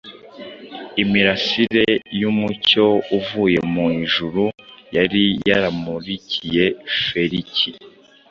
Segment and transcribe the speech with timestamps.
[1.01, 1.87] Imirasire
[2.19, 2.85] y’umucyo
[3.17, 4.43] uvuye mu ijuru
[4.95, 6.65] yari yaramurikiye
[7.05, 7.69] Feliki